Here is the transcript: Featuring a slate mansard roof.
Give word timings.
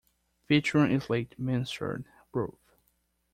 Featuring 0.47 0.95
a 0.95 0.99
slate 0.99 1.37
mansard 1.37 2.05
roof. 2.33 2.73